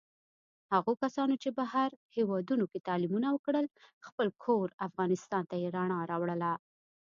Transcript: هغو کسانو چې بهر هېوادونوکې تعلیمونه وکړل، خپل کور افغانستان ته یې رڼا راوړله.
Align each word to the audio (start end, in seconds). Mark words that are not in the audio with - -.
هغو 0.73 0.91
کسانو 1.03 1.35
چې 1.43 1.49
بهر 1.59 1.89
هېوادونوکې 2.15 2.85
تعلیمونه 2.87 3.27
وکړل، 3.31 3.65
خپل 4.07 4.27
کور 4.43 4.67
افغانستان 4.87 5.43
ته 5.49 5.55
یې 5.61 5.69
رڼا 5.75 5.99
راوړله. 6.11 6.51